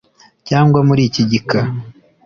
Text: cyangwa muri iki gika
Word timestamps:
cyangwa 0.47 0.79
muri 0.87 1.01
iki 1.09 1.23
gika 1.31 1.59